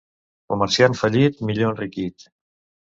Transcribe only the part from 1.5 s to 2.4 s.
millor enriquit.